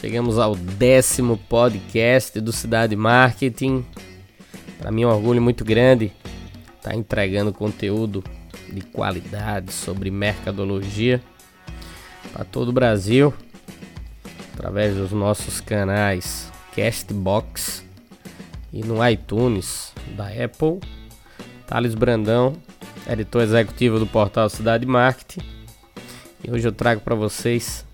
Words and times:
chegamos 0.00 0.38
ao 0.38 0.56
décimo 0.56 1.36
podcast 1.36 2.40
do 2.40 2.50
Cidade 2.50 2.96
Marketing. 2.96 3.84
Para 4.78 4.90
mim 4.90 5.02
é 5.02 5.06
um 5.06 5.10
orgulho 5.10 5.40
muito 5.40 5.64
grande 5.64 6.10
estar 6.76 6.90
tá 6.90 6.96
entregando 6.96 7.52
conteúdo 7.52 8.24
de 8.72 8.80
qualidade 8.80 9.70
sobre 9.70 10.10
mercadologia 10.10 11.22
para 12.32 12.42
todo 12.42 12.70
o 12.70 12.72
Brasil 12.72 13.34
através 14.54 14.96
dos 14.96 15.12
nossos 15.12 15.60
canais 15.60 16.50
Castbox 16.74 17.84
e 18.72 18.82
no 18.82 19.06
iTunes 19.06 19.92
da 20.16 20.28
Apple. 20.28 20.80
Thales 21.66 21.94
Brandão, 21.94 22.54
editor 23.08 23.42
executivo 23.42 23.98
do 23.98 24.06
portal 24.06 24.48
Cidade 24.48 24.86
Marketing. 24.86 25.42
E 26.42 26.50
hoje 26.50 26.66
eu 26.66 26.72
trago 26.72 27.02
para 27.02 27.14
vocês 27.14 27.84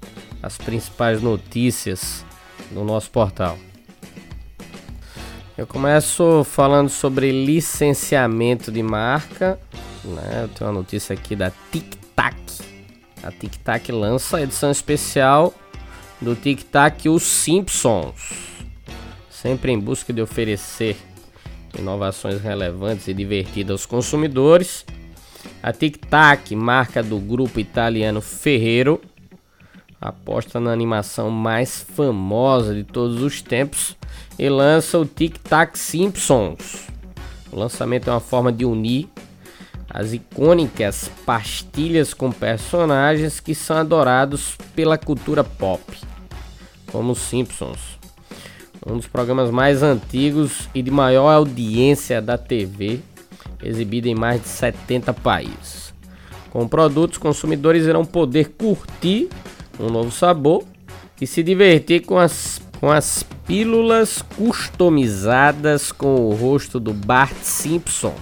as 0.42 0.56
principais 0.56 1.22
notícias 1.22 2.24
no 2.70 2.84
nosso 2.84 3.10
portal. 3.10 3.58
Eu 5.56 5.66
começo 5.66 6.44
falando 6.44 6.88
sobre 6.88 7.32
licenciamento 7.32 8.70
de 8.70 8.82
marca. 8.82 9.58
Né? 10.04 10.42
Eu 10.44 10.48
tenho 10.48 10.70
uma 10.70 10.78
notícia 10.78 11.14
aqui 11.14 11.34
da 11.34 11.50
Tic 11.72 11.96
Tac. 12.14 12.36
A 13.22 13.32
Tic 13.32 13.56
Tac 13.56 13.90
lança 13.90 14.36
a 14.36 14.42
edição 14.42 14.70
especial 14.70 15.52
do 16.20 16.36
Tic 16.36 16.62
Tac 16.62 17.08
Os 17.08 17.24
Simpsons, 17.24 18.32
sempre 19.30 19.72
em 19.72 19.78
busca 19.78 20.12
de 20.12 20.20
oferecer 20.22 20.96
inovações 21.76 22.40
relevantes 22.40 23.08
e 23.08 23.14
divertidas 23.14 23.72
aos 23.72 23.86
consumidores. 23.86 24.84
A 25.62 25.72
Tic 25.72 25.96
Tac, 25.96 26.54
marca 26.54 27.02
do 27.02 27.18
grupo 27.18 27.58
italiano 27.58 28.20
Ferrero, 28.20 29.00
aposta 30.00 30.60
na 30.60 30.72
animação 30.72 31.30
mais 31.30 31.80
famosa 31.80 32.74
de 32.74 32.84
todos 32.84 33.22
os 33.22 33.42
tempos 33.42 33.96
e 34.38 34.48
lança 34.48 34.98
o 34.98 35.04
Tic 35.04 35.38
Tac 35.38 35.76
Simpsons. 35.76 36.86
O 37.50 37.58
lançamento 37.58 38.08
é 38.08 38.12
uma 38.12 38.20
forma 38.20 38.52
de 38.52 38.64
unir 38.64 39.08
as 39.90 40.12
icônicas 40.12 41.10
pastilhas 41.24 42.12
com 42.12 42.30
personagens 42.30 43.40
que 43.40 43.54
são 43.54 43.78
adorados 43.78 44.56
pela 44.76 44.98
cultura 44.98 45.42
pop, 45.42 45.82
como 46.92 47.12
os 47.12 47.18
Simpsons, 47.18 47.98
um 48.86 48.96
dos 48.96 49.06
programas 49.06 49.50
mais 49.50 49.82
antigos 49.82 50.68
e 50.74 50.82
de 50.82 50.90
maior 50.90 51.30
audiência 51.30 52.20
da 52.20 52.36
TV, 52.36 53.00
exibido 53.62 54.08
em 54.08 54.14
mais 54.14 54.42
de 54.42 54.48
70 54.48 55.12
países. 55.14 55.92
Com 56.50 56.68
produtos, 56.68 57.18
consumidores 57.18 57.84
irão 57.84 58.04
poder 58.04 58.50
curtir 58.50 59.28
um 59.78 59.88
novo 59.88 60.10
sabor 60.10 60.64
e 61.20 61.26
se 61.26 61.42
divertir 61.42 62.02
com 62.02 62.18
as, 62.18 62.60
com 62.80 62.90
as 62.90 63.22
pílulas 63.46 64.22
customizadas 64.36 65.90
com 65.92 66.14
o 66.26 66.34
rosto 66.34 66.78
do 66.78 66.92
Bart 66.92 67.36
Simpson. 67.42 68.14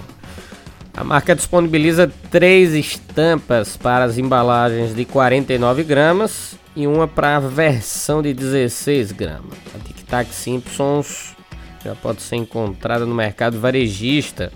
A 0.96 1.04
marca 1.04 1.34
disponibiliza 1.34 2.10
três 2.30 2.72
estampas 2.72 3.76
para 3.76 4.04
as 4.04 4.16
embalagens 4.16 4.94
de 4.94 5.04
49 5.04 5.84
gramas 5.84 6.56
e 6.74 6.86
uma 6.86 7.06
para 7.06 7.36
a 7.36 7.40
versão 7.40 8.22
de 8.22 8.32
16 8.32 9.12
gramas. 9.12 9.58
A 9.74 9.78
Tic 9.78 10.06
Tac 10.06 10.32
Simpsons 10.32 11.36
já 11.84 11.94
pode 11.94 12.22
ser 12.22 12.36
encontrada 12.36 13.04
no 13.04 13.14
mercado 13.14 13.60
varejista, 13.60 14.50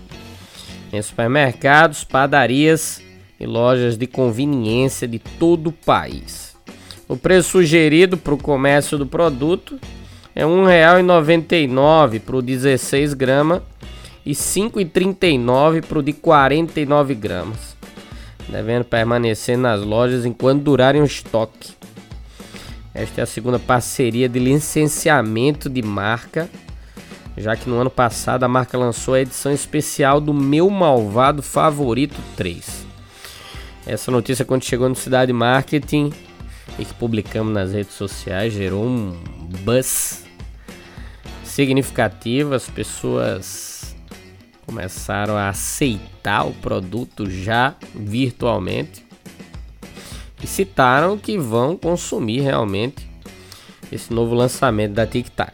em 0.91 1.01
supermercados, 1.01 2.03
padarias 2.03 3.01
e 3.39 3.45
lojas 3.45 3.97
de 3.97 4.07
conveniência 4.07 5.07
de 5.07 5.19
todo 5.19 5.67
o 5.67 5.71
país. 5.71 6.50
O 7.11 7.17
preço 7.17 7.49
sugerido 7.49 8.15
para 8.15 8.33
o 8.33 8.37
comércio 8.37 8.97
do 8.97 9.05
produto 9.05 9.77
é 10.33 10.45
R$ 10.45 10.49
1,99 10.49 12.21
para 12.21 12.37
o 12.37 12.41
16 12.41 13.13
gramas 13.15 13.61
e 14.25 14.29
R$ 14.29 14.35
5,39 14.35 15.85
para 15.85 15.99
o 15.99 16.01
de 16.01 16.13
49 16.13 17.13
gramas, 17.15 17.75
devendo 18.47 18.85
permanecer 18.85 19.57
nas 19.57 19.81
lojas 19.81 20.25
enquanto 20.25 20.63
durarem 20.63 21.01
o 21.01 21.05
estoque. 21.05 21.73
Esta 22.93 23.19
é 23.19 23.23
a 23.25 23.27
segunda 23.27 23.59
parceria 23.59 24.29
de 24.29 24.39
licenciamento 24.39 25.69
de 25.69 25.81
marca, 25.81 26.49
já 27.35 27.57
que 27.57 27.69
no 27.69 27.75
ano 27.75 27.89
passado 27.89 28.45
a 28.45 28.47
marca 28.47 28.77
lançou 28.77 29.15
a 29.15 29.21
edição 29.21 29.51
especial 29.51 30.21
do 30.21 30.33
Meu 30.33 30.69
Malvado 30.69 31.41
Favorito 31.41 32.15
3. 32.37 32.85
Essa 33.85 34.09
notícia, 34.11 34.45
quando 34.45 34.63
chegou 34.63 34.87
no 34.87 34.95
Cidade 34.95 35.33
Marketing, 35.33 36.13
e 36.79 36.85
que 36.85 36.93
publicamos 36.93 37.53
nas 37.53 37.73
redes 37.73 37.93
sociais 37.93 38.53
gerou 38.53 38.85
um 38.85 39.11
buzz 39.63 40.25
significativo. 41.43 42.53
As 42.53 42.69
pessoas 42.69 43.95
começaram 44.65 45.35
a 45.35 45.49
aceitar 45.49 46.45
o 46.45 46.53
produto 46.53 47.29
já 47.29 47.75
virtualmente 47.93 49.05
e 50.43 50.47
citaram 50.47 51.17
que 51.17 51.37
vão 51.37 51.75
consumir 51.75 52.41
realmente 52.41 53.07
esse 53.91 54.13
novo 54.13 54.33
lançamento 54.33 54.93
da 54.93 55.05
Tic 55.05 55.29
Tac. 55.29 55.53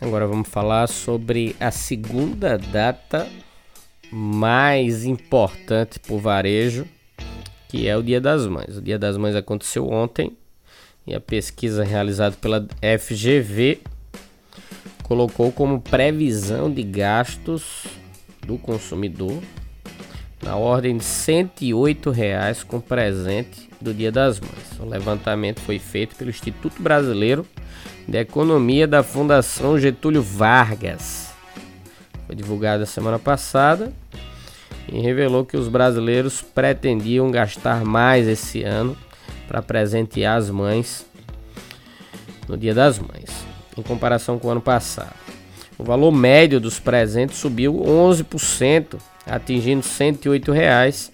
Agora 0.00 0.26
vamos 0.26 0.48
falar 0.48 0.86
sobre 0.86 1.56
a 1.58 1.70
segunda 1.70 2.58
data 2.58 3.28
mais 4.10 5.04
importante 5.04 5.98
para 5.98 6.14
o 6.14 6.18
varejo 6.18 6.86
que 7.68 7.86
é 7.86 7.96
o 7.96 8.02
Dia 8.02 8.20
das 8.20 8.46
Mães. 8.46 8.76
O 8.78 8.82
Dia 8.82 8.98
das 8.98 9.16
Mães 9.16 9.36
aconteceu 9.36 9.88
ontem 9.88 10.36
e 11.06 11.14
a 11.14 11.20
pesquisa 11.20 11.84
realizada 11.84 12.36
pela 12.40 12.66
FGV 12.98 13.80
colocou 15.02 15.52
como 15.52 15.80
previsão 15.80 16.70
de 16.70 16.82
gastos 16.82 17.86
do 18.46 18.58
consumidor 18.58 19.42
na 20.42 20.56
ordem 20.56 20.96
de 20.96 21.04
108 21.04 22.10
reais 22.10 22.62
com 22.62 22.80
presente 22.80 23.68
do 23.80 23.92
Dia 23.92 24.10
das 24.10 24.40
Mães. 24.40 24.78
O 24.80 24.86
levantamento 24.86 25.60
foi 25.60 25.78
feito 25.78 26.16
pelo 26.16 26.30
Instituto 26.30 26.82
Brasileiro 26.82 27.46
de 28.06 28.18
Economia 28.18 28.86
da 28.86 29.02
Fundação 29.02 29.78
Getúlio 29.78 30.22
Vargas. 30.22 31.32
Foi 32.26 32.34
divulgado 32.34 32.82
a 32.82 32.86
semana 32.86 33.18
passada 33.18 33.92
e 34.90 35.00
revelou 35.00 35.44
que 35.44 35.56
os 35.56 35.68
brasileiros 35.68 36.40
pretendiam 36.40 37.30
gastar 37.30 37.84
mais 37.84 38.26
esse 38.26 38.62
ano 38.62 38.96
para 39.46 39.62
presentear 39.62 40.36
as 40.36 40.50
mães 40.50 41.06
no 42.48 42.56
Dia 42.56 42.74
das 42.74 42.98
Mães, 42.98 43.46
em 43.76 43.82
comparação 43.82 44.38
com 44.38 44.48
o 44.48 44.50
ano 44.50 44.60
passado. 44.60 45.14
O 45.78 45.84
valor 45.84 46.10
médio 46.10 46.58
dos 46.58 46.80
presentes 46.80 47.38
subiu 47.38 47.74
11%, 47.74 48.98
atingindo 49.26 49.82
108 49.82 50.50
reais, 50.50 51.12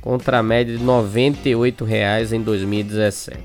contra 0.00 0.38
a 0.38 0.42
média 0.42 0.76
de 0.76 0.82
98 0.82 1.84
reais 1.84 2.32
em 2.32 2.42
2017. 2.42 3.38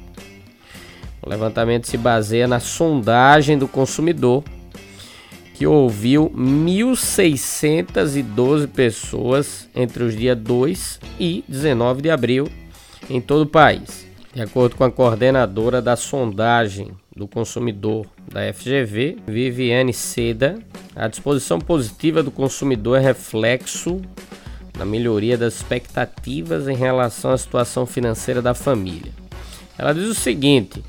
O 1.22 1.30
levantamento 1.30 1.88
se 1.88 1.98
baseia 1.98 2.48
na 2.48 2.60
sondagem 2.60 3.58
do 3.58 3.68
consumidor 3.68 4.44
que 5.58 5.66
ouviu 5.66 6.30
1.612 6.38 8.68
pessoas 8.68 9.68
entre 9.76 10.04
os 10.04 10.16
dias 10.16 10.38
2 10.38 11.00
e 11.20 11.44
19 11.48 12.04
de 12.04 12.12
abril 12.12 12.48
em 13.10 13.20
todo 13.20 13.42
o 13.42 13.48
país. 13.48 14.06
De 14.36 14.44
acordo 14.44 14.76
com 14.76 14.84
a 14.84 14.92
coordenadora 14.92 15.82
da 15.82 15.96
sondagem 15.96 16.92
do 17.16 17.28
consumidor 17.28 18.06
da 18.32 18.54
FGV, 18.54 19.18
Viviane 19.26 19.94
Seda, 19.94 20.60
a 20.96 21.08
disposição 21.08 21.60
positiva 21.60 22.22
do 22.22 22.30
consumidor 22.30 23.00
é 23.00 23.02
reflexo 23.02 24.00
na 24.78 24.86
melhoria 24.86 25.40
das 25.40 25.56
expectativas 25.56 26.68
em 26.68 26.76
relação 26.76 27.32
à 27.32 27.38
situação 27.38 27.88
financeira 27.88 28.44
da 28.44 28.54
família. 28.54 29.12
Ela 29.76 29.92
diz 29.92 30.08
o 30.08 30.14
seguinte: 30.14 30.84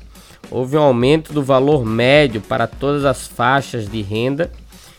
houve 0.51 0.77
um 0.77 0.81
aumento 0.81 1.33
do 1.33 1.41
valor 1.41 1.83
médio 1.83 2.39
para 2.39 2.67
todas 2.67 3.03
as 3.03 3.25
faixas 3.25 3.89
de 3.89 4.03
renda 4.03 4.51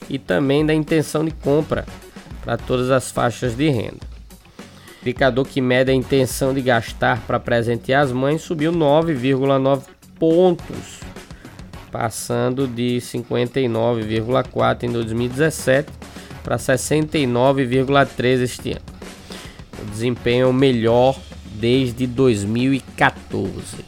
e 0.08 0.18
também 0.18 0.64
da 0.64 0.74
intenção 0.74 1.24
de 1.24 1.30
compra 1.30 1.86
para 2.42 2.56
todas 2.56 2.90
as 2.90 3.10
faixas 3.10 3.56
de 3.56 3.68
renda. 3.68 4.10
O 4.98 5.02
indicador 5.02 5.46
que 5.46 5.60
mede 5.60 5.90
a 5.90 5.94
intenção 5.94 6.52
de 6.52 6.60
gastar 6.60 7.20
para 7.26 7.40
presentear 7.40 8.02
as 8.02 8.12
mães 8.12 8.42
subiu 8.42 8.72
9,9 8.72 9.82
pontos, 10.18 11.00
passando 11.90 12.66
de 12.66 12.98
59,4 12.98 14.82
em 14.84 14.92
2017 14.92 15.90
para 16.42 16.56
69,3 16.56 18.42
este 18.42 18.72
ano. 18.72 18.80
O 19.82 19.84
desempenho 19.86 20.46
é 20.46 20.46
o 20.48 20.52
melhor 20.52 21.18
desde 21.54 22.06
2014. 22.06 23.84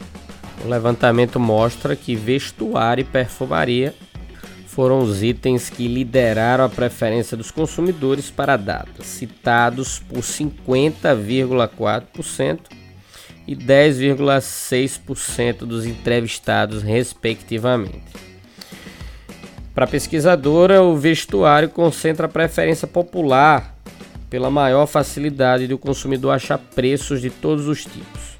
O 0.63 0.69
levantamento 0.69 1.39
mostra 1.39 1.95
que 1.95 2.15
vestuário 2.15 3.01
e 3.01 3.05
perfumaria 3.05 3.93
foram 4.73 4.99
os 4.99 5.21
itens 5.21 5.69
que 5.69 5.85
lideraram 5.87 6.65
a 6.65 6.69
preferência 6.69 7.37
dos 7.37 7.51
consumidores 7.51 8.31
para 8.31 8.55
a 8.55 8.57
data, 8.57 9.03
citados 9.03 9.99
por 9.99 10.21
50,4% 10.21 12.59
e 13.47 13.55
10,6% 13.55 15.59
dos 15.59 15.85
entrevistados, 15.85 16.81
respectivamente. 16.81 18.23
Para 19.75 19.85
a 19.85 19.87
pesquisadora, 19.87 20.81
o 20.81 20.97
vestuário 20.97 21.69
concentra 21.69 22.25
a 22.25 22.29
preferência 22.29 22.87
popular 22.87 23.77
pela 24.27 24.49
maior 24.49 24.87
facilidade 24.87 25.67
do 25.67 25.77
consumidor 25.77 26.33
achar 26.33 26.57
preços 26.57 27.21
de 27.21 27.29
todos 27.29 27.67
os 27.67 27.83
tipos. 27.83 28.39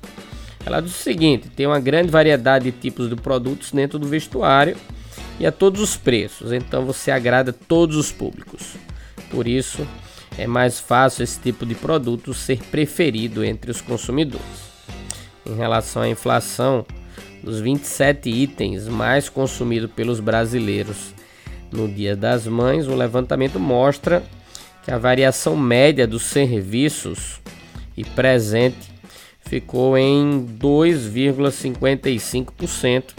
Ela 0.65 0.81
diz 0.81 0.99
o 0.99 1.03
seguinte: 1.03 1.47
tem 1.49 1.67
uma 1.67 1.79
grande 1.79 2.09
variedade 2.09 2.71
de 2.71 2.71
tipos 2.71 3.07
de 3.07 3.15
produtos 3.15 3.71
dentro 3.71 3.99
do 3.99 4.07
vestuário 4.07 4.75
e 5.39 5.45
a 5.45 5.51
todos 5.51 5.81
os 5.81 5.97
preços, 5.97 6.51
então 6.51 6.85
você 6.85 7.11
agrada 7.11 7.51
todos 7.51 7.95
os 7.95 8.11
públicos. 8.11 8.75
Por 9.29 9.47
isso, 9.47 9.85
é 10.37 10.47
mais 10.47 10.79
fácil 10.79 11.23
esse 11.23 11.39
tipo 11.39 11.65
de 11.65 11.75
produto 11.75 12.33
ser 12.33 12.59
preferido 12.63 13.43
entre 13.43 13.71
os 13.71 13.81
consumidores. 13.81 14.73
Em 15.45 15.55
relação 15.55 16.03
à 16.03 16.07
inflação, 16.07 16.85
dos 17.43 17.59
27 17.59 18.29
itens 18.29 18.87
mais 18.87 19.27
consumidos 19.27 19.91
pelos 19.91 20.19
brasileiros 20.19 21.13
no 21.71 21.87
Dia 21.87 22.15
das 22.15 22.45
Mães, 22.47 22.87
o 22.87 22.95
levantamento 22.95 23.59
mostra 23.59 24.23
que 24.83 24.91
a 24.91 24.97
variação 24.97 25.55
média 25.57 26.07
dos 26.07 26.23
serviços 26.23 27.41
e 27.97 28.03
presente 28.03 28.91
ficou 29.41 29.97
em 29.97 30.47
2,55% 30.59 33.13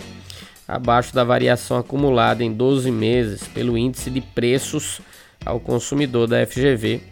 abaixo 0.67 1.15
da 1.15 1.25
variação 1.25 1.79
acumulada 1.79 2.43
em 2.43 2.53
12 2.53 2.91
meses 2.91 3.47
pelo 3.49 3.77
índice 3.77 4.11
de 4.11 4.21
preços 4.21 5.01
ao 5.45 5.61
consumidor 5.61 6.27
da 6.27 6.47
FGV, 6.47 7.03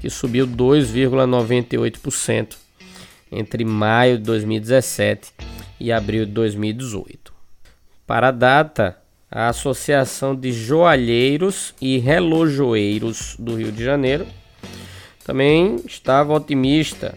que 0.00 0.10
subiu 0.10 0.46
2,98% 0.46 2.56
entre 3.30 3.64
maio 3.64 4.18
de 4.18 4.24
2017 4.24 5.32
e 5.78 5.92
abril 5.92 6.26
de 6.26 6.32
2018. 6.32 7.32
Para 8.06 8.28
a 8.28 8.32
data, 8.32 8.98
a 9.30 9.48
Associação 9.48 10.34
de 10.34 10.52
Joalheiros 10.52 11.74
e 11.80 11.98
Relojoeiros 11.98 13.36
do 13.38 13.54
Rio 13.54 13.70
de 13.70 13.84
Janeiro 13.84 14.26
também 15.24 15.76
estava 15.86 16.34
otimista 16.34 17.16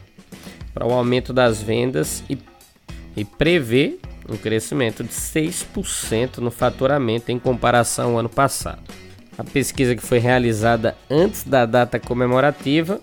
para 0.71 0.85
o 0.85 0.93
aumento 0.93 1.33
das 1.33 1.61
vendas 1.61 2.23
e, 2.29 2.37
e 3.17 3.25
prevê 3.25 3.97
um 4.29 4.37
crescimento 4.37 5.03
de 5.03 5.11
6% 5.11 6.37
no 6.37 6.51
faturamento 6.51 7.31
em 7.31 7.39
comparação 7.39 8.11
ao 8.11 8.19
ano 8.19 8.29
passado. 8.29 8.81
A 9.37 9.43
pesquisa 9.43 9.95
que 9.95 10.01
foi 10.01 10.19
realizada 10.19 10.95
antes 11.09 11.43
da 11.43 11.65
data 11.65 11.99
comemorativa 11.99 13.01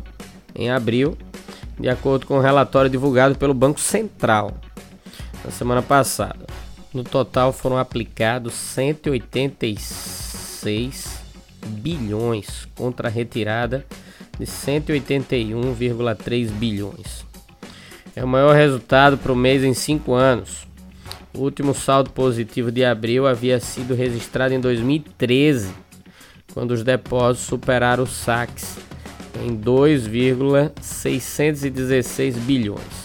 em 0.53 0.69
abril, 0.69 1.17
de 1.79 1.87
acordo 1.87 2.25
com 2.25 2.39
o 2.39 2.41
relatório 2.41 2.89
divulgado 2.89 3.35
pelo 3.35 3.53
Banco 3.53 3.79
Central 3.79 4.51
na 5.45 5.51
semana 5.51 5.81
passada. 5.81 6.45
No 6.93 7.01
total 7.03 7.53
foram 7.53 7.77
aplicados 7.77 8.53
186 8.53 11.23
bilhões 11.67 12.67
contra 12.75 13.07
a 13.07 13.11
retirada 13.11 13.85
de 14.39 14.45
181,3 14.45 16.51
bilhões. 16.51 17.25
É 18.15 18.23
o 18.23 18.27
maior 18.27 18.55
resultado 18.55 19.17
para 19.17 19.31
o 19.31 19.35
mês 19.35 19.63
em 19.63 19.73
cinco 19.73 20.13
anos. 20.13 20.67
O 21.33 21.39
último 21.41 21.73
saldo 21.75 22.11
positivo 22.11 22.71
de 22.71 22.85
abril 22.85 23.27
havia 23.27 23.59
sido 23.59 23.93
registrado 23.93 24.53
em 24.53 24.59
2013, 24.59 25.73
quando 26.53 26.71
os 26.71 26.81
depósitos 26.81 27.47
superaram 27.47 28.05
os 28.05 28.11
saques 28.11 28.77
em 29.43 29.53
2,616 29.53 32.37
bilhões. 32.37 33.04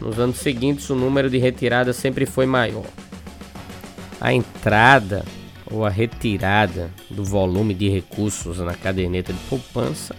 Nos 0.00 0.18
anos 0.18 0.36
seguintes, 0.38 0.88
o 0.90 0.94
número 0.94 1.30
de 1.30 1.38
retiradas 1.38 1.96
sempre 1.96 2.26
foi 2.26 2.46
maior. 2.46 2.84
A 4.20 4.32
entrada 4.32 5.24
ou 5.70 5.84
a 5.84 5.88
retirada 5.88 6.90
do 7.10 7.24
volume 7.24 7.74
de 7.74 7.88
recursos 7.88 8.58
na 8.58 8.74
caderneta 8.74 9.32
de 9.32 9.38
poupança 9.48 10.14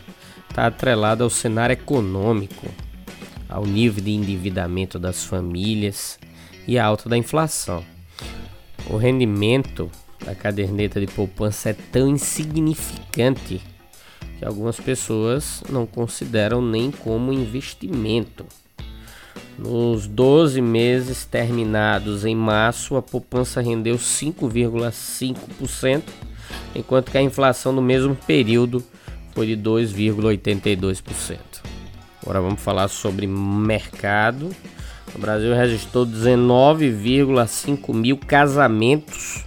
está 0.50 0.68
atrelada 0.68 1.24
ao 1.24 1.30
cenário 1.30 1.74
econômico, 1.74 2.68
ao 3.48 3.66
nível 3.66 4.04
de 4.04 4.12
endividamento 4.12 5.00
das 5.00 5.24
famílias 5.24 6.20
e 6.68 6.78
à 6.78 6.86
alta 6.86 7.08
da 7.08 7.18
inflação. 7.18 7.84
O 8.90 8.98
rendimento 8.98 9.90
da 10.26 10.34
caderneta 10.36 11.00
de 11.00 11.08
poupança 11.08 11.70
é 11.70 11.74
tão 11.74 12.08
insignificante 12.10 13.62
que 14.38 14.46
algumas 14.46 14.80
pessoas 14.80 15.64
não 15.70 15.86
consideram 15.86 16.62
nem 16.62 16.92
como 16.92 17.34
investimento. 17.34 18.46
Nos 19.58 20.06
12 20.06 20.62
meses 20.62 21.26
terminados 21.26 22.24
em 22.26 22.36
março, 22.36 22.96
a 22.96 23.02
poupança 23.02 23.60
rendeu 23.60 23.96
5,5%, 23.96 26.04
enquanto 26.76 27.10
que 27.10 27.18
a 27.18 27.22
inflação 27.22 27.72
no 27.72 27.82
mesmo 27.82 28.16
período 28.16 28.84
foi 29.32 29.48
de 29.48 29.58
2,82%. 29.58 31.40
Agora 32.22 32.40
vamos 32.40 32.62
falar 32.62 32.88
sobre 32.88 33.26
mercado. 33.26 34.56
O 35.16 35.20
Brasil 35.20 35.56
registrou 35.56 36.06
19,5 36.06 37.96
mil 37.96 38.18
casamentos 38.18 39.44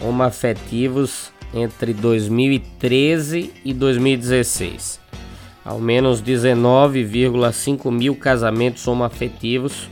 homoafetivos 0.00 1.32
entre 1.52 1.92
2013 1.92 3.52
e 3.64 3.74
2016 3.74 5.02
ao 5.64 5.80
menos 5.80 6.22
19,5 6.22 7.90
mil 7.90 8.14
casamentos 8.14 8.86
homoafetivos 8.86 9.88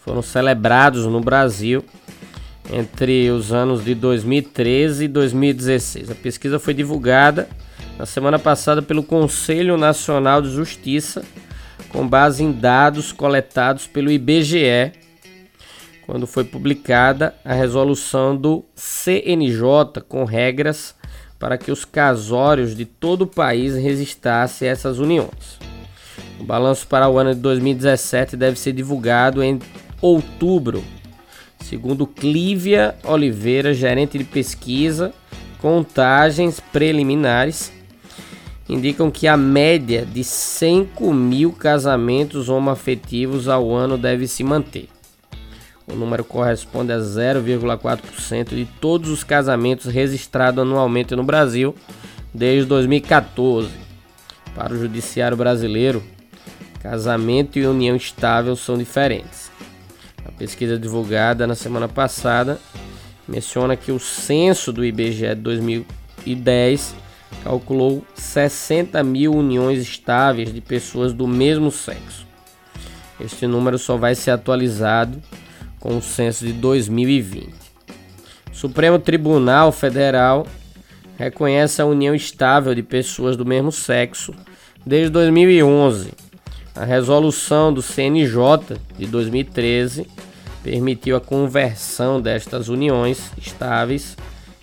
foram 0.00 0.20
celebrados 0.22 1.06
no 1.06 1.20
Brasil 1.20 1.82
entre 2.72 3.30
os 3.30 3.52
anos 3.52 3.84
de 3.84 3.94
2013 3.94 5.04
e 5.04 5.08
2016. 5.08 6.10
A 6.10 6.14
pesquisa 6.14 6.58
foi 6.58 6.74
divulgada 6.74 7.48
na 7.98 8.04
semana 8.04 8.38
passada 8.38 8.82
pelo 8.82 9.02
Conselho 9.02 9.76
Nacional 9.76 10.42
de 10.42 10.50
Justiça, 10.50 11.24
com 11.88 12.06
base 12.06 12.42
em 12.42 12.52
dados 12.52 13.10
coletados 13.10 13.86
pelo 13.86 14.10
IBGE, 14.10 14.92
quando 16.04 16.26
foi 16.26 16.44
publicada 16.44 17.34
a 17.44 17.54
resolução 17.54 18.36
do 18.36 18.64
CNJ 18.74 20.02
com 20.08 20.24
regras 20.24 20.94
para 21.38 21.58
que 21.58 21.70
os 21.70 21.84
casórios 21.84 22.74
de 22.74 22.84
todo 22.84 23.22
o 23.22 23.26
país 23.26 23.74
registrassem 23.74 24.68
essas 24.68 24.98
uniões. 24.98 25.58
O 26.40 26.44
balanço 26.44 26.86
para 26.86 27.08
o 27.08 27.18
ano 27.18 27.34
de 27.34 27.40
2017 27.40 28.36
deve 28.36 28.58
ser 28.58 28.72
divulgado 28.72 29.42
em 29.42 29.58
outubro, 30.00 30.84
segundo 31.60 32.06
Clívia 32.06 32.94
Oliveira, 33.04 33.72
gerente 33.72 34.18
de 34.18 34.24
pesquisa. 34.24 35.12
Contagens 35.60 36.60
preliminares 36.60 37.72
indicam 38.68 39.10
que 39.10 39.26
a 39.26 39.36
média 39.36 40.04
de 40.04 40.22
5 40.22 41.12
mil 41.12 41.52
casamentos 41.52 42.48
homoafetivos 42.48 43.48
ao 43.48 43.72
ano 43.72 43.96
deve 43.96 44.26
se 44.26 44.44
manter. 44.44 44.88
O 45.86 45.94
número 45.94 46.24
corresponde 46.24 46.92
a 46.92 46.98
0,4% 46.98 48.48
de 48.48 48.64
todos 48.80 49.08
os 49.08 49.22
casamentos 49.22 49.86
registrados 49.86 50.62
anualmente 50.62 51.14
no 51.14 51.22
Brasil 51.22 51.74
desde 52.34 52.66
2014. 52.68 53.70
Para 54.54 54.74
o 54.74 54.78
judiciário 54.78 55.36
brasileiro, 55.36 56.02
casamento 56.80 57.58
e 57.58 57.66
união 57.66 57.94
estável 57.94 58.56
são 58.56 58.76
diferentes. 58.76 59.50
A 60.24 60.32
pesquisa 60.32 60.76
divulgada 60.76 61.46
na 61.46 61.54
semana 61.54 61.88
passada 61.88 62.58
menciona 63.28 63.76
que 63.76 63.92
o 63.92 64.00
censo 64.00 64.72
do 64.72 64.84
IBGE 64.84 65.28
de 65.28 65.34
2010 65.36 66.96
calculou 67.44 68.04
60 68.14 69.02
mil 69.04 69.32
uniões 69.34 69.80
estáveis 69.80 70.52
de 70.52 70.60
pessoas 70.60 71.12
do 71.12 71.28
mesmo 71.28 71.70
sexo. 71.70 72.26
Este 73.20 73.46
número 73.46 73.78
só 73.78 73.96
vai 73.96 74.14
ser 74.14 74.32
atualizado 74.32 75.22
com 75.80 75.96
o 75.96 76.02
censo 76.02 76.44
de 76.44 76.52
2020. 76.52 77.54
O 78.50 78.54
Supremo 78.54 78.98
Tribunal 78.98 79.70
Federal 79.72 80.46
reconhece 81.18 81.80
a 81.80 81.86
união 81.86 82.14
estável 82.14 82.74
de 82.74 82.82
pessoas 82.82 83.36
do 83.36 83.44
mesmo 83.44 83.72
sexo 83.72 84.34
desde 84.84 85.10
2011. 85.10 86.12
A 86.74 86.84
resolução 86.84 87.72
do 87.72 87.80
CNJ 87.80 88.78
de 88.98 89.06
2013 89.06 90.06
permitiu 90.62 91.16
a 91.16 91.20
conversão 91.20 92.20
destas 92.20 92.68
uniões 92.68 93.30
estáveis 93.38 94.16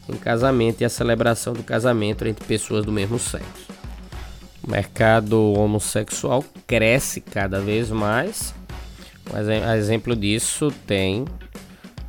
em 0.08 0.16
casamento 0.16 0.82
e 0.82 0.86
a 0.86 0.90
celebração 0.90 1.54
do 1.54 1.64
casamento 1.64 2.28
entre 2.28 2.46
pessoas 2.46 2.86
do 2.86 2.92
mesmo 2.92 3.18
sexo. 3.18 3.68
O 4.62 4.70
mercado 4.70 5.54
homossexual 5.54 6.44
cresce 6.68 7.20
cada 7.20 7.60
vez 7.60 7.90
mais. 7.90 8.54
Um 9.32 9.74
exemplo 9.74 10.16
disso 10.16 10.72
tem 10.86 11.26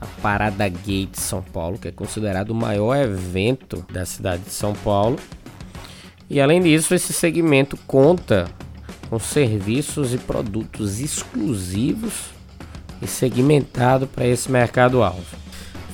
a 0.01 0.07
Parada 0.21 0.69
Gay 0.69 1.07
de 1.07 1.21
São 1.21 1.43
Paulo, 1.43 1.79
que 1.79 1.89
é 1.89 1.93
considerado 1.93 2.51
o 2.51 2.55
maior 2.55 2.97
evento 2.97 3.85
da 3.93 4.05
cidade 4.05 4.43
de 4.43 4.51
São 4.51 4.75
Paulo. 4.75 5.19
E 6.29 6.41
além 6.41 6.63
disso, 6.63 6.95
esse 6.95 7.13
segmento 7.13 7.77
conta 7.87 8.49
com 9.09 9.19
serviços 9.19 10.13
e 10.13 10.19
produtos 10.19 11.01
exclusivos 11.01 12.31
e 13.01 13.07
segmentado 13.07 14.07
para 14.07 14.27
esse 14.27 14.51
mercado-alvo. 14.51 15.37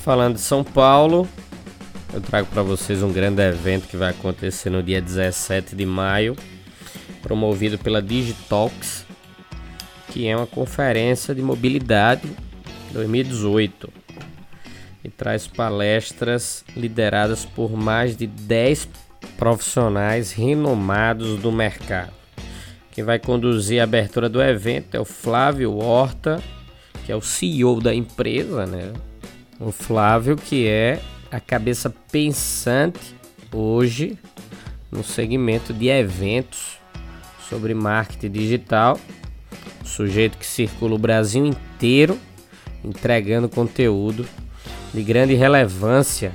Falando 0.03 0.35
de 0.35 0.41
São 0.41 0.65
Paulo, 0.65 1.29
eu 2.13 2.21
trago 2.21 2.49
para 2.49 2.63
vocês 2.63 3.03
um 3.03 3.13
grande 3.13 3.43
evento 3.43 3.87
que 3.87 3.97
vai 3.97 4.11
acontecer 4.11 4.71
no 4.71 4.83
dia 4.83 5.01
17 5.01 5.77
de 5.77 5.85
maio, 5.85 6.37
promovido 7.23 7.79
pela 7.79 8.01
Digitalks, 8.01 9.05
que 10.11 10.27
é 10.27 10.37
uma 10.37 10.47
conferência 10.47 11.35
de 11.35 11.41
mobilidade 11.41 12.29
2018 12.93 13.91
e 15.03 15.09
traz 15.09 15.47
palestras 15.47 16.65
lideradas 16.77 17.45
por 17.45 17.71
mais 17.73 18.17
de 18.17 18.27
10 18.27 18.89
profissionais 19.39 20.33
renomados 20.33 21.39
do 21.39 21.51
mercado. 21.51 22.13
Quem 22.93 23.05
vai 23.05 23.19
conduzir 23.19 23.81
a 23.81 23.85
abertura 23.85 24.29
do 24.29 24.43
evento 24.43 24.97
é 24.97 25.01
o 25.01 25.05
Flávio 25.05 25.79
Horta, 25.79 26.43
que 27.07 27.13
é 27.13 27.17
o 27.17 27.23
CEO 27.23 27.81
da 27.81 27.95
empresa, 27.95 28.67
né? 28.67 28.93
O 29.59 29.71
Flávio 29.71 30.37
que 30.37 30.67
é 30.67 31.01
a 31.31 31.39
cabeça 31.39 31.89
pensante 32.11 33.15
hoje 33.53 34.19
no 34.91 35.05
segmento 35.05 35.73
de 35.73 35.89
eventos 35.89 36.79
sobre 37.49 37.75
marketing 37.75 38.31
digital. 38.31 38.99
Sujeito 39.91 40.39
que 40.39 40.47
circula 40.47 40.95
o 40.95 40.99
Brasil 40.99 41.45
inteiro 41.45 42.17
entregando 42.85 43.49
conteúdo 43.49 44.27
de 44.95 45.03
grande 45.03 45.35
relevância 45.35 46.33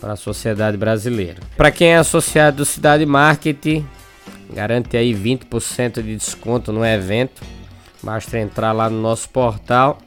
para 0.00 0.12
a 0.12 0.16
sociedade 0.16 0.76
brasileira. 0.76 1.40
Para 1.56 1.72
quem 1.72 1.88
é 1.88 1.96
associado 1.96 2.58
do 2.58 2.64
Cidade 2.64 3.04
Marketing, 3.04 3.84
garante 4.52 4.96
aí 4.96 5.12
20% 5.12 6.02
de 6.02 6.16
desconto 6.16 6.72
no 6.72 6.84
evento. 6.84 7.42
Basta 8.00 8.38
entrar 8.38 8.72
lá 8.72 8.88
no 8.88 9.00
nosso 9.00 9.28
portal, 9.28 9.98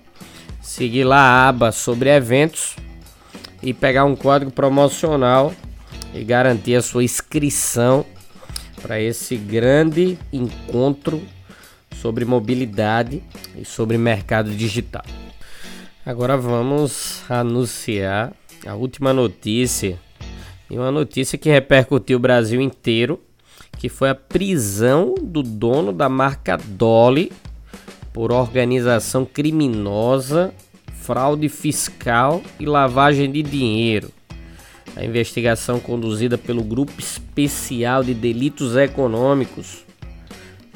seguir 0.62 1.04
lá 1.04 1.20
a 1.20 1.50
aba 1.50 1.72
sobre 1.74 2.10
eventos 2.10 2.76
e 3.62 3.74
pegar 3.74 4.06
um 4.06 4.16
código 4.16 4.52
promocional 4.52 5.54
e 6.14 6.24
garantir 6.24 6.76
a 6.76 6.82
sua 6.82 7.04
inscrição 7.04 8.06
para 8.82 9.00
esse 9.02 9.36
grande 9.36 10.18
encontro 10.32 11.22
sobre 12.02 12.26
mobilidade 12.26 13.22
e 13.56 13.66
sobre 13.66 13.98
mercado 13.98 14.52
digital. 14.52 15.04
Agora 16.06 16.38
vamos 16.38 17.22
anunciar 17.30 18.34
a 18.66 18.74
última 18.76 19.14
notícia 19.14 20.00
e 20.70 20.78
uma 20.78 20.92
notícia 20.92 21.38
que 21.38 21.50
repercutiu 21.50 22.18
o 22.18 22.22
Brasil 22.22 22.62
inteiro, 22.62 23.20
que 23.78 23.90
foi 23.90 24.10
a 24.10 24.16
prisão 24.16 25.16
do 25.22 25.44
dono 25.44 25.92
da 25.92 26.10
marca 26.10 26.58
Dolly 26.58 27.32
por 28.14 28.32
organização 28.32 29.26
criminosa 29.26 30.54
fraude 31.08 31.48
fiscal 31.48 32.42
e 32.60 32.66
lavagem 32.66 33.32
de 33.32 33.42
dinheiro. 33.42 34.12
A 34.94 35.06
investigação 35.06 35.80
conduzida 35.80 36.38
pelo 36.38 36.62
Grupo 36.62 37.00
Especial 37.00 38.04
de 38.04 38.14
Delitos 38.14 38.76
Econômicos 38.76 39.87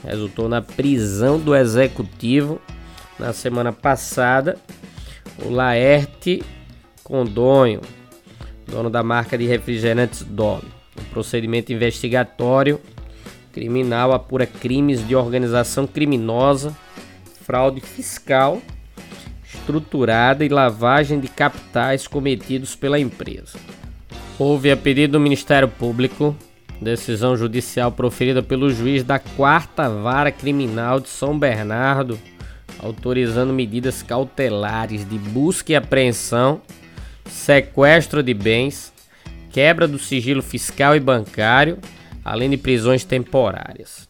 resultou 0.03 0.50
na 0.50 0.62
prisão 0.62 1.39
do 1.39 1.55
executivo 1.55 2.62
na 3.20 3.34
semana 3.34 3.72
passada, 3.72 4.58
o 5.43 5.50
Laerte 5.50 6.43
Condonho, 7.03 7.81
dono 8.65 8.89
da 8.89 9.03
marca 9.03 9.38
de 9.38 9.46
refrigerantes 9.46 10.24
Dolly. 10.24 10.67
O 10.98 11.03
procedimento 11.13 11.72
investigatório 11.72 12.79
criminal 13.51 14.13
apura 14.13 14.46
crimes 14.46 15.05
de 15.08 15.15
organização 15.15 15.86
criminosa, 15.86 16.75
fraude 17.43 17.81
fiscal 17.81 18.62
estruturada 19.53 20.43
e 20.46 20.50
lavagem 20.50 21.20
de 21.20 21.27
capitais 21.27 22.08
cometidos 22.08 22.75
pela 22.75 23.00
empresa. 23.00 23.60
Houve 24.39 24.72
a 24.72 24.77
pedido 24.77 25.13
do 25.13 25.20
Ministério 25.20 25.67
Público 25.67 26.36
decisão 26.82 27.38
judicial 27.38 27.92
proferida 27.92 28.42
pelo 28.42 28.72
juiz 28.72 29.04
da 29.04 29.20
quarta 29.20 29.88
vara 29.88 30.32
criminal 30.32 31.00
de 31.00 31.10
São 31.10 31.38
Bernardo, 31.38 32.20
autorizando 32.80 33.54
medidas 33.54 34.02
cautelares 34.02 35.08
de 35.08 35.18
busca 35.20 35.72
e 35.72 35.76
apreensão, 35.76 36.62
sequestro 37.30 38.24
de 38.24 38.34
bens, 38.34 38.92
quebra 39.52 39.88
do 39.88 40.00
sigilo 40.00 40.42
fiscal 40.42 40.96
e 40.96 41.00
bancário, 41.00 41.78
além 42.26 42.50
de 42.50 42.58
prisões 42.58 43.04
temporárias. 43.04 44.10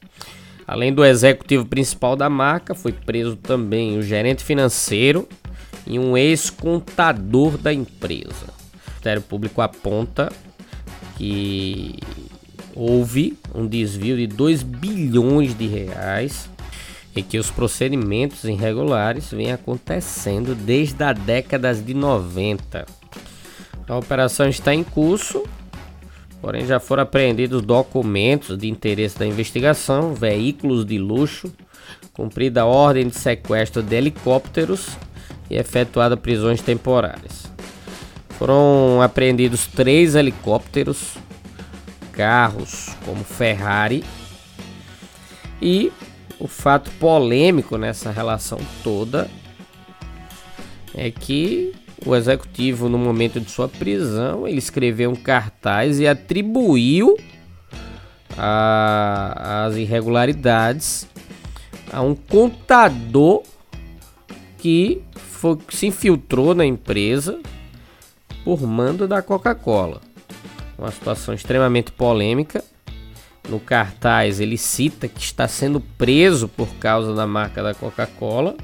Além 0.65 0.93
do 0.93 1.03
executivo 1.03 1.65
principal 1.65 2.15
da 2.15 2.29
marca, 2.29 2.73
foi 2.73 2.93
preso 2.93 3.35
também 3.35 3.97
o 3.97 4.01
gerente 4.01 4.43
financeiro 4.43 5.27
e 5.85 5.99
um 5.99 6.15
ex-contador 6.15 7.57
da 7.57 7.73
empresa. 7.73 8.45
O 8.45 8.89
Ministério 8.91 9.21
Público 9.21 9.61
aponta 9.61 10.31
que 11.17 11.99
houve 12.75 13.37
um 13.53 13.67
desvio 13.67 14.17
de 14.17 14.27
2 14.27 14.63
bilhões 14.63 15.57
de 15.57 15.67
reais 15.67 16.49
e 17.15 17.21
que 17.21 17.37
os 17.37 17.49
procedimentos 17.51 18.43
irregulares 18.43 19.31
vêm 19.31 19.51
acontecendo 19.51 20.55
desde 20.55 21.03
a 21.03 21.13
década 21.13 21.73
de 21.73 21.93
90. 21.93 22.85
A 23.87 23.97
operação 23.97 24.47
está 24.47 24.73
em 24.73 24.83
curso 24.83 25.43
Porém, 26.41 26.65
já 26.65 26.79
foram 26.79 27.03
apreendidos 27.03 27.61
documentos 27.61 28.57
de 28.57 28.67
interesse 28.67 29.17
da 29.17 29.27
investigação, 29.27 30.15
veículos 30.15 30.83
de 30.83 30.97
luxo, 30.97 31.53
cumprida 32.13 32.63
a 32.63 32.65
ordem 32.65 33.07
de 33.07 33.15
sequestro 33.15 33.83
de 33.83 33.95
helicópteros 33.95 34.97
e 35.49 35.55
efetuada 35.55 36.17
prisões 36.17 36.59
temporárias. 36.59 37.45
Foram 38.39 39.01
apreendidos 39.03 39.67
três 39.67 40.15
helicópteros, 40.15 41.15
carros 42.21 42.95
como 43.03 43.23
Ferrari 43.23 44.03
e 45.59 45.91
o 46.39 46.47
fato 46.47 46.91
polêmico 46.91 47.79
nessa 47.79 48.11
relação 48.11 48.59
toda 48.83 49.27
é 50.93 51.09
que 51.09 51.73
o 52.05 52.15
executivo, 52.15 52.87
no 52.87 52.99
momento 52.99 53.39
de 53.39 53.49
sua 53.49 53.67
prisão, 53.67 54.47
ele 54.47 54.59
escreveu 54.59 55.09
um 55.09 55.15
cartaz 55.15 55.99
e 55.99 56.07
atribuiu 56.07 57.17
a, 58.37 59.65
as 59.65 59.75
irregularidades 59.75 61.07
a 61.91 62.03
um 62.03 62.13
contador 62.13 63.41
que 64.59 65.01
foi, 65.15 65.57
se 65.69 65.87
infiltrou 65.87 66.53
na 66.53 66.67
empresa 66.67 67.39
por 68.43 68.61
mando 68.61 69.07
da 69.07 69.23
Coca-Cola. 69.23 70.10
Uma 70.81 70.91
situação 70.91 71.35
extremamente 71.35 71.91
polêmica. 71.91 72.63
No 73.47 73.59
cartaz 73.59 74.39
ele 74.39 74.57
cita 74.57 75.07
que 75.07 75.21
está 75.21 75.47
sendo 75.47 75.79
preso 75.79 76.47
por 76.47 76.67
causa 76.75 77.13
da 77.13 77.27
marca 77.27 77.61
da 77.61 77.75
Coca-Cola 77.75 78.55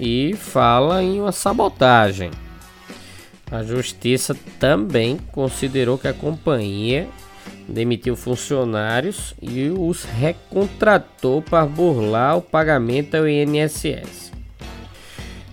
e 0.00 0.34
fala 0.34 1.02
em 1.02 1.20
uma 1.20 1.32
sabotagem. 1.32 2.30
A 3.50 3.62
justiça 3.62 4.34
também 4.58 5.18
considerou 5.30 5.98
que 5.98 6.08
a 6.08 6.14
companhia 6.14 7.06
demitiu 7.68 8.16
funcionários 8.16 9.34
e 9.42 9.68
os 9.68 10.04
recontratou 10.04 11.42
para 11.42 11.66
burlar 11.66 12.38
o 12.38 12.42
pagamento 12.42 13.16
ao 13.16 13.28
INSS. 13.28 14.32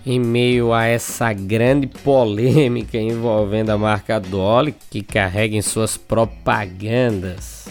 Em 0.04 0.18
meio 0.18 0.72
a 0.72 0.86
essa 0.86 1.30
grande 1.32 1.86
polêmica 1.86 2.96
envolvendo 2.96 3.70
a 3.70 3.76
marca 3.76 4.18
Dolly, 4.18 4.74
que 4.90 5.02
carrega 5.02 5.54
em 5.54 5.60
suas 5.60 5.98
propagandas 5.98 7.68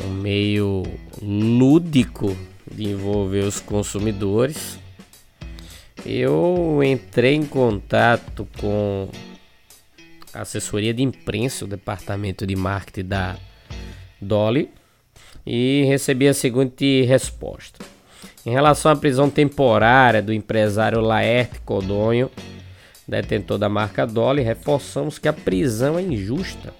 um 0.00 0.10
meio 0.10 0.84
lúdico 1.20 2.36
de 2.70 2.84
envolver 2.84 3.40
os 3.40 3.58
consumidores, 3.58 4.78
eu 6.06 6.80
entrei 6.84 7.34
em 7.34 7.44
contato 7.44 8.46
com 8.60 9.08
a 10.32 10.42
assessoria 10.42 10.94
de 10.94 11.02
imprensa, 11.02 11.64
o 11.64 11.68
departamento 11.68 12.46
de 12.46 12.54
marketing 12.54 13.08
da 13.08 13.36
Dolly, 14.20 14.70
e 15.44 15.84
recebi 15.88 16.28
a 16.28 16.34
seguinte 16.34 17.02
resposta. 17.02 17.97
Em 18.46 18.50
relação 18.50 18.90
à 18.90 18.96
prisão 18.96 19.28
temporária 19.28 20.22
do 20.22 20.32
empresário 20.32 21.00
Laerte 21.00 21.60
Codonho, 21.60 22.30
detentor 23.06 23.58
da 23.58 23.68
marca 23.68 24.06
Dolly, 24.06 24.42
reforçamos 24.42 25.18
que 25.18 25.28
a 25.28 25.32
prisão 25.32 25.98
é 25.98 26.02
injusta. 26.02 26.72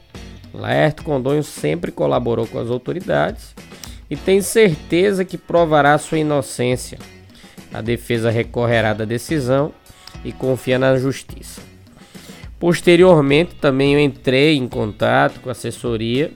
Laerte 0.54 1.02
Codonho 1.02 1.42
sempre 1.42 1.90
colaborou 1.90 2.46
com 2.46 2.58
as 2.58 2.70
autoridades 2.70 3.54
e 4.08 4.16
tem 4.16 4.40
certeza 4.40 5.24
que 5.24 5.36
provará 5.36 5.96
sua 5.98 6.18
inocência. 6.18 6.98
A 7.72 7.82
defesa 7.82 8.30
recorrerá 8.30 8.94
da 8.94 9.04
decisão 9.04 9.72
e 10.24 10.32
confia 10.32 10.78
na 10.78 10.96
justiça. 10.96 11.60
Posteriormente, 12.58 13.54
também 13.54 13.94
eu 13.94 14.00
entrei 14.00 14.56
em 14.56 14.66
contato 14.66 15.40
com 15.40 15.48
a 15.48 15.52
assessoria 15.52 16.32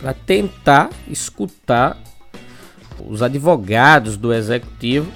para 0.00 0.12
tentar 0.12 0.90
escutar 1.08 1.98
os 3.06 3.22
advogados 3.22 4.16
do 4.16 4.32
executivo 4.32 5.10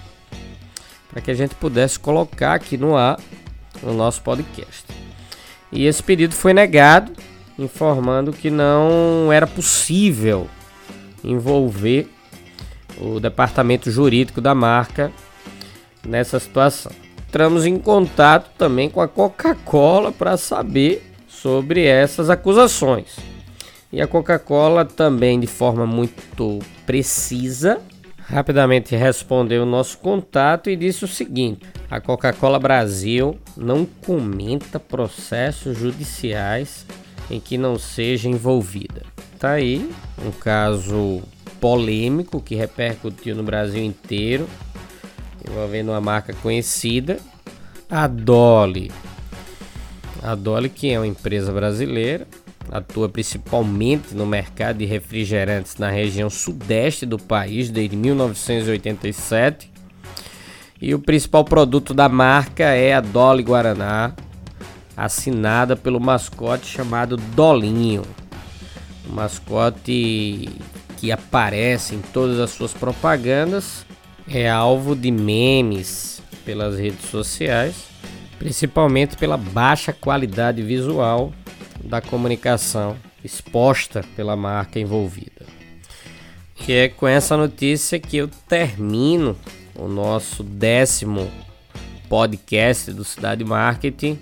para 1.09 1.21
que 1.21 1.31
a 1.31 1.35
gente 1.35 1.55
pudesse 1.57 1.99
colocar 1.99 2.55
aqui 2.55 2.77
no 2.77 2.97
ar 2.97 3.19
no 3.83 3.93
nosso 3.93 4.23
podcast. 4.23 4.85
E 5.73 5.87
esse 5.87 6.03
pedido 6.03 6.35
foi 6.35 6.53
negado, 6.53 7.13
informando 7.59 8.33
que 8.33 8.51
não 8.51 9.33
era 9.33 9.47
possível 9.47 10.49
envolver 11.23 12.09
o 13.01 13.19
departamento 13.19 13.91
jurídico 13.91 14.41
da 14.41 14.55
marca 14.55 15.11
nessa 16.07 16.39
situação. 16.39 16.93
Entramos 17.29 17.65
em 17.65 17.79
contato 17.79 18.51
também 18.59 18.91
com 18.91 19.01
a 19.01 19.09
Coca-Cola 19.09 20.11
para 20.11 20.37
saber 20.37 21.13
sobre 21.29 21.85
essas 21.85 22.29
acusações. 22.29 23.17
E 23.93 24.01
a 24.01 24.07
Coca-Cola 24.07 24.85
também 24.85 25.39
de 25.39 25.47
forma 25.47 25.87
muito 25.87 26.59
precisa 26.91 27.81
rapidamente 28.19 28.97
respondeu 28.97 29.63
o 29.63 29.67
nosso 29.67 29.97
contato 29.99 30.69
e 30.69 30.75
disse 30.75 31.05
o 31.05 31.09
seguinte: 31.09 31.65
a 31.89 32.01
Coca-Cola 32.01 32.59
Brasil 32.59 33.39
não 33.57 33.87
comenta 33.87 34.81
processos 34.81 35.79
judiciais 35.79 36.85
em 37.31 37.39
que 37.39 37.57
não 37.57 37.79
seja 37.79 38.29
envolvida. 38.29 39.03
Tá 39.39 39.53
aí 39.53 39.89
um 40.27 40.33
caso 40.33 41.23
polêmico 41.61 42.41
que 42.41 42.57
repercutiu 42.57 43.37
no 43.37 43.45
Brasil 43.45 43.85
inteiro, 43.85 44.49
envolvendo 45.49 45.93
uma 45.93 46.01
marca 46.01 46.35
conhecida, 46.43 47.21
a 47.89 48.09
Dolly. 48.09 48.91
A 50.25 50.35
Dolly, 50.35 50.69
que 50.69 50.91
é 50.91 50.99
uma 50.99 51.07
empresa 51.07 51.53
brasileira, 51.53 52.27
atua 52.71 53.09
principalmente 53.09 54.15
no 54.15 54.27
mercado 54.27 54.79
de 54.79 54.85
refrigerantes 54.85 55.77
na 55.77 55.91
região 55.91 56.31
sudeste 56.31 57.05
do 57.05 57.19
país 57.19 57.71
desde 57.71 57.97
1987. 57.97 59.71
E 60.81 60.95
o 60.95 60.99
principal 60.99 61.45
produto 61.45 61.93
da 61.93 62.09
marca 62.09 62.65
é 62.65 62.95
a 62.95 63.01
Dolly 63.01 63.43
Guaraná, 63.43 64.15
assinada 64.97 65.77
pelo 65.77 66.01
mascote 66.01 66.67
chamado 66.67 67.17
Dolinho 67.17 68.03
mascote 69.11 70.49
que 70.97 71.11
aparece 71.11 71.95
em 71.95 72.01
todas 72.01 72.39
as 72.39 72.51
suas 72.51 72.73
propagandas, 72.73 73.85
é 74.29 74.49
alvo 74.49 74.95
de 74.95 75.11
memes 75.11 76.23
pelas 76.45 76.79
redes 76.79 77.09
sociais, 77.11 77.87
principalmente 78.39 79.17
pela 79.17 79.37
baixa 79.37 79.93
qualidade 79.93 80.63
visual 80.63 81.33
da 81.85 82.01
comunicação 82.01 82.97
exposta 83.25 84.05
pela 84.17 84.37
marca 84.37 84.79
envolvida. 84.79 85.47
E 86.69 86.73
é 86.73 86.89
com 86.89 87.09
essa 87.09 87.37
notícia 87.37 87.99
que 87.99 88.19
eu 88.19 88.29
termino 88.49 89.37
o 89.75 89.89
nosso 89.89 90.43
décimo 90.43 91.31
podcast 92.09 92.93
do 92.93 93.05
Cidade 93.05 93.45
Marketing. 93.45 94.19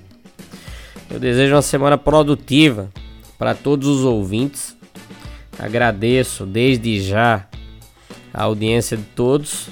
Eu 1.11 1.18
desejo 1.18 1.55
uma 1.55 1.62
semana 1.62 1.99
produtiva 1.99 2.90
para 3.38 3.55
todos 3.55 3.87
os 3.87 4.05
ouvintes 4.05 4.79
Agradeço 5.59 6.47
desde 6.47 7.03
já 7.03 7.44
a 8.33 8.44
audiência 8.44 8.97
de 8.97 9.03
todos. 9.03 9.68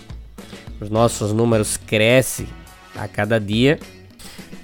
Os 0.81 0.91
nossos 0.91 1.33
números 1.33 1.77
crescem 1.77 2.49
a 2.97 3.07
cada 3.07 3.39
dia. 3.39 3.79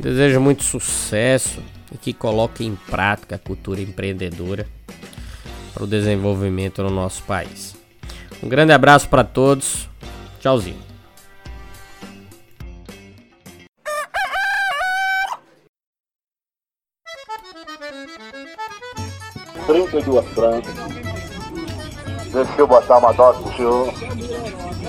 Desejo 0.01 0.41
muito 0.41 0.65
sucesso 0.65 1.63
e 1.93 1.99
que 1.99 2.13
coloque 2.13 2.65
em 2.65 2.75
prática 2.75 3.37
a 3.37 3.39
cultura 3.39 3.81
empreendedora 3.81 4.67
para 5.75 5.85
o 5.85 5.87
desenvolvimento 5.87 6.83
no 6.83 6.91
nosso 6.91 7.23
país. 7.25 7.75
Um 8.43 8.49
grande 8.49 8.73
abraço 8.73 9.09
para 9.09 9.23
todos. 9.23 9.89
Tchauzinho. 10.41 10.81
Trinta 19.67 20.01
duas 20.03 20.25
brancas. 20.35 20.75
Deixa 22.33 22.53
eu 22.59 22.67
botar 22.67 22.99
uma 22.99 23.13
dose 23.13 23.43
pro 23.43 23.57
senhor. 23.57 23.95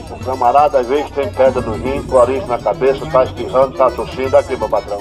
O 0.10 0.26
camarada 0.26 0.80
às 0.80 0.88
vezes 0.88 1.12
tem 1.12 1.32
pedra 1.32 1.62
no 1.62 1.74
rim, 1.74 2.02
clorinho 2.04 2.48
na 2.48 2.58
cabeça, 2.58 3.06
tá 3.12 3.24
espirrando, 3.24 3.78
tá 3.78 3.92
tossindo. 3.92 4.36
Aqui, 4.36 4.56
meu 4.56 4.70
patrão. 4.70 5.00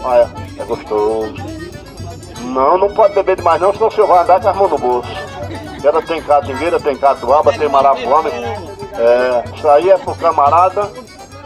Olha, 0.00 0.43
é 0.58 0.64
gostoso. 0.64 1.34
Não, 2.40 2.78
não 2.78 2.92
pode 2.94 3.14
beber 3.14 3.36
demais 3.36 3.60
não, 3.60 3.72
senão 3.72 3.88
o 3.88 3.90
senhor 3.90 4.06
vai 4.06 4.22
andar 4.22 4.40
com 4.40 4.48
as 4.48 4.56
mãos 4.56 4.70
no 4.70 4.78
bolso. 4.78 5.08
Ela 5.82 6.00
tem 6.02 6.22
catingueira, 6.22 6.80
tem 6.80 6.96
catuaba, 6.96 7.52
tem 7.52 7.68
marapuama. 7.68 8.30
É, 8.30 9.44
isso 9.54 9.68
aí 9.68 9.90
é 9.90 9.98
pro 9.98 10.14
camarada 10.14 10.90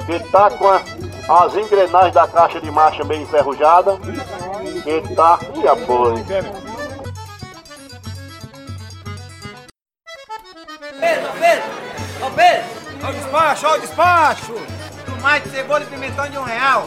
que 0.07 0.19
tá 0.31 0.51
com 0.51 0.69
a, 0.69 0.81
as 1.45 1.57
engrenagens 1.57 2.15
da 2.15 2.27
caixa 2.27 2.61
de 2.61 2.71
marcha 2.71 3.05
bem 3.05 3.23
enferrujada. 3.23 3.99
Que 4.83 5.15
tá, 5.15 5.39
e 5.55 5.67
apoio. 5.67 6.25
Pedro, 11.01 11.31
Pedro! 11.41 11.65
Ô 12.27 12.31
Pedro! 12.31 12.65
Ó 13.05 13.09
o 13.09 13.13
despacho, 13.13 13.67
ó 13.67 13.75
o 13.75 13.81
despacho! 13.81 14.55
Tomate, 15.07 15.49
cebola 15.49 15.83
e 15.83 15.87
pimentão 15.87 16.29
de 16.29 16.39
um 16.39 16.43
real. 16.43 16.87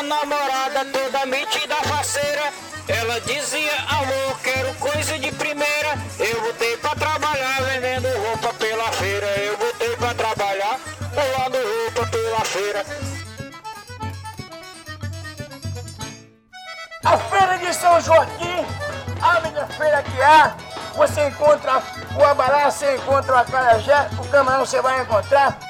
Uma 0.00 0.16
namorada 0.16 0.82
toda 0.86 1.26
metida 1.26 1.74
faceira. 1.82 2.50
Ela 2.88 3.20
dizia, 3.20 3.70
amor, 3.86 4.40
quero 4.42 4.72
coisa 4.76 5.18
de 5.18 5.30
primeira. 5.32 5.90
Eu 6.18 6.40
botei 6.40 6.74
pra 6.78 6.94
trabalhar 6.94 7.60
vendendo 7.64 8.08
roupa 8.26 8.54
pela 8.54 8.90
feira. 8.92 9.26
Eu 9.26 9.58
botei 9.58 9.94
pra 9.96 10.14
trabalhar 10.14 10.80
pulando 11.10 11.58
roupa 11.82 12.06
pela 12.10 12.40
feira. 12.46 12.86
A 17.04 17.18
feira 17.18 17.58
de 17.58 17.74
São 17.74 18.00
Joaquim, 18.00 18.66
a 19.20 19.40
melhor 19.40 19.68
feira 19.68 20.02
que 20.02 20.22
há. 20.22 20.56
Você 20.94 21.26
encontra 21.26 21.82
o 22.18 22.24
abará, 22.24 22.70
você 22.70 22.96
encontra 22.96 23.34
o 23.34 23.38
acarajé, 23.38 24.08
o 24.18 24.26
camarão 24.28 24.64
você 24.64 24.80
vai 24.80 25.02
encontrar. 25.02 25.69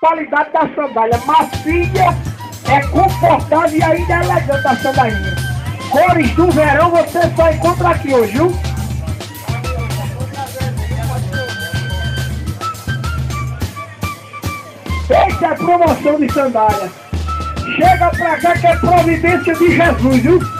Qualidade 0.00 0.50
da 0.50 0.60
sandália 0.74 1.20
macia, 1.26 2.16
é 2.74 2.86
confortável 2.86 3.78
e 3.78 3.82
ainda 3.82 4.14
é 4.14 4.24
elegante 4.24 4.66
a 4.66 4.76
sandália. 4.76 5.36
Cores 5.90 6.30
do 6.30 6.50
verão 6.50 6.90
você 6.90 7.20
só 7.36 7.50
encontra 7.50 7.90
aqui 7.90 8.14
hoje, 8.14 8.32
viu? 8.32 8.50
Essa 15.10 15.46
é 15.46 15.54
promoção 15.54 16.18
de 16.18 16.32
sandália. 16.32 16.90
Chega 17.76 18.10
pra 18.10 18.40
cá 18.40 18.58
que 18.58 18.66
é 18.66 18.76
providência 18.76 19.54
de 19.54 19.76
Jesus, 19.76 20.22
viu? 20.22 20.59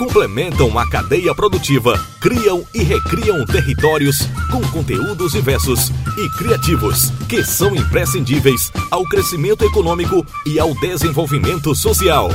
complementam 0.00 0.78
a 0.78 0.88
cadeia 0.88 1.34
produtiva, 1.34 2.02
criam 2.22 2.64
e 2.72 2.82
recriam 2.82 3.44
territórios 3.44 4.26
com 4.50 4.62
conteúdos 4.70 5.32
diversos 5.32 5.92
e 6.16 6.38
criativos 6.38 7.10
que 7.28 7.44
são 7.44 7.76
imprescindíveis 7.76 8.72
ao 8.90 9.04
crescimento 9.04 9.62
econômico 9.62 10.24
e 10.46 10.58
ao 10.58 10.72
desenvolvimento 10.80 11.74
social. 11.74 12.30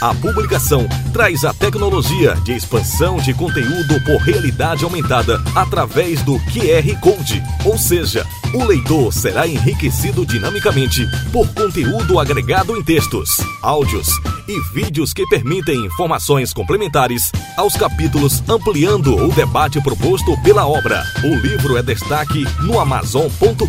A 0.00 0.12
publicação 0.12 0.88
traz 1.12 1.44
a 1.44 1.54
tecnologia 1.54 2.34
de 2.42 2.56
expansão 2.56 3.18
de 3.18 3.32
conteúdo 3.32 4.02
por 4.04 4.16
realidade 4.16 4.82
aumentada 4.82 5.40
através 5.54 6.20
do 6.22 6.36
QR 6.50 7.00
Code, 7.00 7.40
ou 7.64 7.78
seja, 7.78 8.26
o 8.54 8.64
leitor 8.64 9.12
será 9.12 9.46
enriquecido 9.46 10.26
dinamicamente 10.26 11.06
por 11.32 11.46
conteúdo 11.54 12.18
agregado 12.18 12.76
em 12.76 12.82
textos, 12.82 13.38
áudios 13.62 14.08
e 14.48 14.60
vídeos 14.72 15.12
que 15.12 15.24
permitem 15.26 15.84
informações 15.86 16.52
complementares 16.52 17.30
aos 17.56 17.74
capítulos, 17.74 18.42
ampliando 18.48 19.14
o 19.16 19.32
debate 19.32 19.80
proposto 19.80 20.36
pela 20.42 20.66
obra. 20.66 21.04
O 21.22 21.36
livro 21.36 21.76
é 21.76 21.82
destaque 21.82 22.44
no 22.60 22.80
Amazon.com.br 22.80 23.64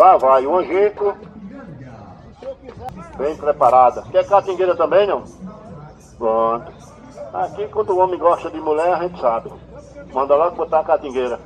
lá 0.00 0.16
vai 0.16 0.46
o 0.46 0.56
angico. 0.56 1.14
Bem 3.18 3.36
preparada. 3.36 4.02
Quer 4.10 4.26
catingueira 4.26 4.74
também, 4.74 5.06
não? 5.06 5.22
Pronto. 6.16 6.72
Aqui, 7.34 7.68
quando 7.68 7.90
o 7.90 7.98
homem 7.98 8.18
gosta 8.18 8.50
de 8.50 8.58
mulher, 8.58 8.94
a 8.94 9.02
gente 9.02 9.20
sabe. 9.20 9.52
Manda 10.12 10.34
logo 10.34 10.56
botar 10.56 10.80
a 10.80 10.84
catingueira. 10.84 11.38